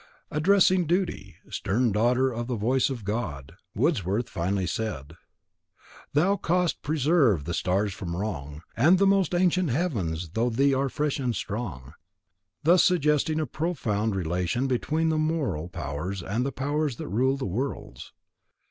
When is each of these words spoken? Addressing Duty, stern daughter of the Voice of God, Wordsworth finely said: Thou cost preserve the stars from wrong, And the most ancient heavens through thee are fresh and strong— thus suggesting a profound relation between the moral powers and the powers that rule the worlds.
Addressing 0.31 0.87
Duty, 0.87 1.35
stern 1.51 1.91
daughter 1.91 2.33
of 2.33 2.47
the 2.47 2.55
Voice 2.55 2.89
of 2.89 3.03
God, 3.05 3.51
Wordsworth 3.75 4.29
finely 4.29 4.65
said: 4.65 5.15
Thou 6.13 6.37
cost 6.37 6.81
preserve 6.81 7.43
the 7.45 7.53
stars 7.53 7.93
from 7.93 8.15
wrong, 8.17 8.63
And 8.75 8.97
the 8.97 9.05
most 9.05 9.35
ancient 9.35 9.69
heavens 9.69 10.25
through 10.29 10.49
thee 10.49 10.73
are 10.73 10.89
fresh 10.89 11.19
and 11.19 11.35
strong— 11.35 11.93
thus 12.63 12.83
suggesting 12.83 13.39
a 13.39 13.45
profound 13.45 14.15
relation 14.15 14.65
between 14.65 15.09
the 15.09 15.19
moral 15.19 15.69
powers 15.69 16.23
and 16.23 16.43
the 16.47 16.51
powers 16.51 16.95
that 16.95 17.07
rule 17.07 17.37
the 17.37 17.45
worlds. 17.45 18.11